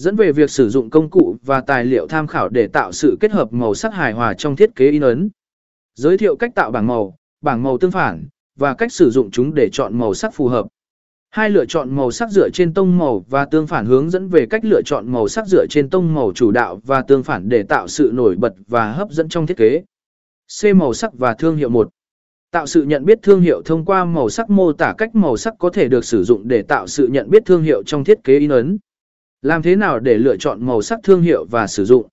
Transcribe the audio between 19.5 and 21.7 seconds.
kế. C màu sắc và thương hiệu